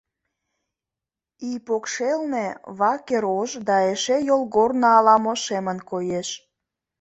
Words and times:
Ий 1.47 1.57
покшелне 1.67 2.45
ваке 2.79 3.17
рож 3.23 3.49
да 3.67 3.77
эше 3.93 4.17
йолгорно 4.29 4.87
ала-мо 4.97 5.33
шемын 5.43 5.79
коеш. 5.89 6.29